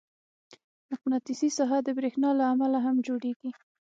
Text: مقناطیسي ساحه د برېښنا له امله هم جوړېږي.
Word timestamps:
مقناطیسي 0.91 1.49
ساحه 1.57 1.77
د 1.83 1.89
برېښنا 1.97 2.29
له 2.39 2.45
امله 2.53 2.79
هم 2.85 2.95
جوړېږي. 3.07 3.51